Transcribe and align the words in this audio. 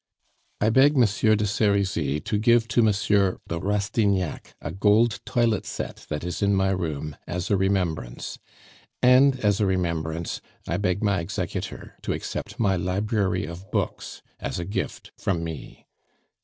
"I 0.59 0.71
beg 0.71 0.97
Monsieur 0.97 1.35
de 1.35 1.45
Serizy 1.45 2.19
to 2.21 2.39
give 2.39 2.67
to 2.69 2.81
Monsieur 2.81 3.37
de 3.47 3.59
Rastignac 3.59 4.55
a 4.59 4.71
gold 4.71 5.19
toilet 5.27 5.63
set 5.67 6.07
that 6.09 6.23
is 6.23 6.41
in 6.41 6.55
my 6.55 6.71
room 6.71 7.15
as 7.27 7.51
a 7.51 7.55
remembrance. 7.55 8.39
"And 9.03 9.39
as 9.41 9.59
a 9.61 9.67
remembrance, 9.67 10.41
I 10.67 10.77
beg 10.77 11.03
my 11.03 11.19
executor 11.19 11.99
to 12.01 12.13
accept 12.13 12.59
my 12.59 12.75
library 12.77 13.45
of 13.45 13.69
books 13.69 14.23
as 14.39 14.57
a 14.57 14.65
gift 14.65 15.11
from 15.17 15.43
me. 15.43 15.85